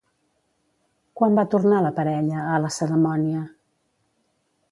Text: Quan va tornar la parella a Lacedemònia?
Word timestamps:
Quan 1.19 1.35
va 1.39 1.43
tornar 1.51 1.83
la 1.87 1.91
parella 1.99 2.47
a 2.55 2.57
Lacedemònia? 2.65 3.45